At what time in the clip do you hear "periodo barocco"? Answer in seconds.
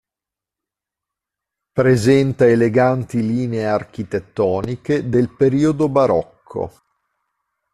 5.29-6.71